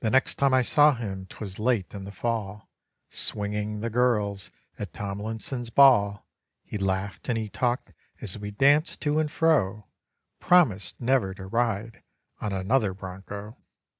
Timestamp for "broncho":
12.94-13.56